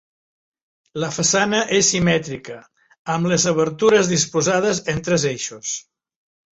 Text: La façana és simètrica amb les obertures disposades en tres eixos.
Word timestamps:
La 1.03 1.09
façana 1.17 1.59
és 1.81 1.91
simètrica 1.95 2.57
amb 3.17 3.33
les 3.35 3.47
obertures 3.55 4.13
disposades 4.17 4.85
en 4.97 5.09
tres 5.11 5.33
eixos. 5.37 5.81